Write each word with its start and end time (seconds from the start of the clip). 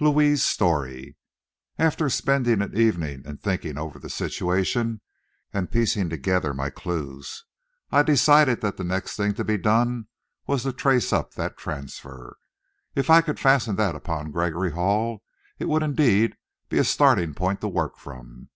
LOUIS'S 0.00 0.42
STORY 0.42 1.16
After 1.78 2.10
spending 2.10 2.62
an 2.62 2.76
evening 2.76 3.22
in 3.24 3.36
thinking 3.36 3.78
over 3.78 4.00
the 4.00 4.10
situation 4.10 5.00
and 5.52 5.70
piecing 5.70 6.08
together 6.10 6.52
my 6.52 6.68
clues, 6.68 7.44
I 7.92 8.02
decided 8.02 8.60
that 8.60 8.76
the 8.76 8.82
next 8.82 9.14
thing 9.16 9.34
to 9.34 9.44
be 9.44 9.56
done 9.56 10.08
was 10.48 10.64
to 10.64 10.72
trace 10.72 11.12
up 11.12 11.34
that 11.34 11.56
transfer. 11.56 12.38
If 12.96 13.08
I 13.08 13.20
could 13.20 13.38
fasten 13.38 13.76
that 13.76 13.94
upon 13.94 14.32
Gregory 14.32 14.72
Hall, 14.72 15.22
it 15.60 15.68
would 15.68 15.84
indeed 15.84 16.34
be 16.68 16.78
a 16.78 16.82
starting 16.84 17.32
point 17.32 17.60
to 17.60 17.68
work 17.68 17.98
from. 17.98 18.46